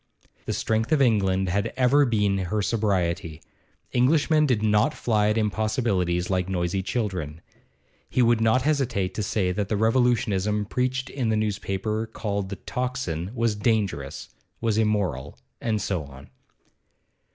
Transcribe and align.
The 0.47 0.53
strength 0.53 0.91
of 0.91 0.99
England 0.99 1.49
had 1.49 1.71
ever 1.77 2.07
been 2.07 2.39
her 2.39 2.63
sobriety; 2.63 3.39
Englishmen 3.93 4.47
did 4.47 4.63
not 4.63 4.95
fly 4.95 5.29
at 5.29 5.37
impossibilities 5.37 6.27
like 6.27 6.49
noisy 6.49 6.81
children. 6.81 7.39
He 8.09 8.23
would 8.23 8.41
not 8.41 8.63
hesitate 8.63 9.13
to 9.13 9.21
say 9.21 9.51
that 9.51 9.69
the 9.69 9.77
revolutionism 9.77 10.65
preached 10.65 11.11
in 11.11 11.29
the 11.29 11.37
newspaper 11.37 12.07
called 12.07 12.49
the 12.49 12.55
'Tocsin' 12.55 13.29
was 13.35 13.53
dangerous, 13.55 14.29
was 14.59 14.79
immoral. 14.79 15.37
And 15.61 15.79
so 15.79 16.05
on. 16.05 16.31